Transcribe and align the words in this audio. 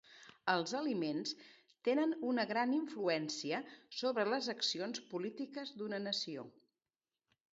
Els 0.51 0.71
aliments 0.77 1.33
tenen 1.87 2.15
una 2.29 2.45
gran 2.53 2.73
influència 2.77 3.59
sobre 3.99 4.25
les 4.35 4.49
accions 4.55 5.03
polítiques 5.11 5.75
d'una 5.83 6.03
nació. 6.07 6.47